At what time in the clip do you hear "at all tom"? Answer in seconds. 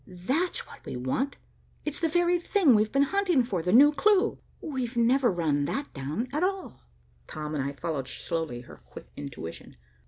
6.33-7.53